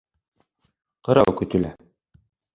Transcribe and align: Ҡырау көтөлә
Ҡырау 1.09 1.35
көтөлә 1.43 1.73